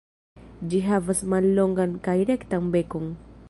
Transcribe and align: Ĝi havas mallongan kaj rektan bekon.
Ĝi 0.71 0.79
havas 0.85 1.21
mallongan 1.35 1.95
kaj 2.09 2.17
rektan 2.33 2.73
bekon. 2.79 3.15